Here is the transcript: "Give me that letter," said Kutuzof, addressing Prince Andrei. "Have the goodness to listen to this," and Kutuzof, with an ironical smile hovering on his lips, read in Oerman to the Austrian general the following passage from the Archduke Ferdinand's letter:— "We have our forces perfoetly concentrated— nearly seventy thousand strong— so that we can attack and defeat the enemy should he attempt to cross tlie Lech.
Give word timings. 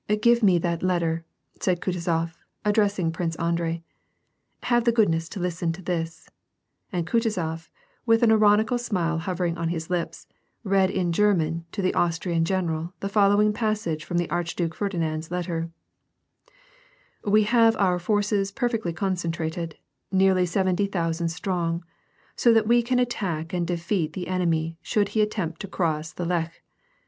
"Give 0.21 0.41
me 0.41 0.57
that 0.57 0.81
letter," 0.81 1.25
said 1.59 1.79
Kutuzof, 1.79 2.33
addressing 2.65 3.11
Prince 3.11 3.35
Andrei. 3.35 3.83
"Have 4.63 4.85
the 4.85 4.91
goodness 4.91 5.29
to 5.29 5.39
listen 5.39 5.71
to 5.73 5.83
this," 5.83 6.27
and 6.91 7.05
Kutuzof, 7.05 7.69
with 8.07 8.23
an 8.23 8.31
ironical 8.31 8.79
smile 8.79 9.19
hovering 9.19 9.59
on 9.59 9.69
his 9.69 9.91
lips, 9.91 10.25
read 10.63 10.89
in 10.89 11.11
Oerman 11.11 11.65
to 11.71 11.83
the 11.83 11.93
Austrian 11.93 12.45
general 12.45 12.93
the 12.99 13.09
following 13.09 13.53
passage 13.53 14.03
from 14.03 14.17
the 14.17 14.27
Archduke 14.31 14.73
Ferdinand's 14.73 15.29
letter:— 15.29 15.69
"We 17.23 17.43
have 17.43 17.75
our 17.75 17.99
forces 17.99 18.51
perfoetly 18.51 18.93
concentrated— 18.95 19.75
nearly 20.11 20.47
seventy 20.47 20.87
thousand 20.87 21.29
strong— 21.29 21.85
so 22.35 22.51
that 22.53 22.67
we 22.67 22.81
can 22.81 22.97
attack 22.97 23.53
and 23.53 23.67
defeat 23.67 24.13
the 24.13 24.29
enemy 24.29 24.79
should 24.81 25.09
he 25.09 25.21
attempt 25.21 25.61
to 25.61 25.67
cross 25.67 26.11
tlie 26.11 26.25
Lech. 26.27 26.63